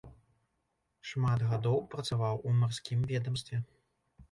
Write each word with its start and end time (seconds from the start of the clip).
Шмат 1.09 1.45
гадоў 1.51 1.77
працаваў 1.93 2.35
у 2.47 2.57
марскім 2.65 3.07
ведамстве. 3.15 3.63